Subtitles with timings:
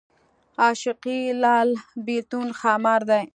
[0.61, 1.69] عاشقي لال
[2.05, 3.23] بېلتون ښامار دی